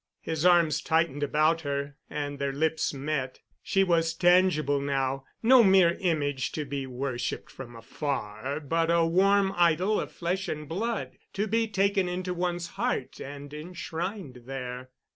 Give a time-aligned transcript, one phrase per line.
[0.21, 3.39] His arms tightened about her, and their lips met.
[3.61, 9.99] She was tangible now—no mere image to be worshipped from afar, but a warm idol
[10.01, 14.89] of flesh and blood, to be taken into one's heart and enshrined there.